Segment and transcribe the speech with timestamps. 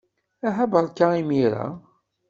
[0.47, 1.65] Aha, beṛka imir-a.